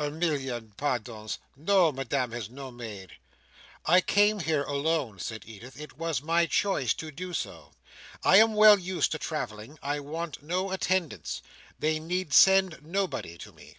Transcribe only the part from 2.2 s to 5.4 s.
had no maid!" "I came here alone,"